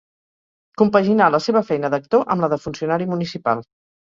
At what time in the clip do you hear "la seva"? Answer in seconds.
1.35-1.63